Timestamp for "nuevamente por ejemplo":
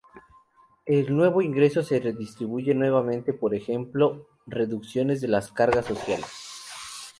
2.73-4.29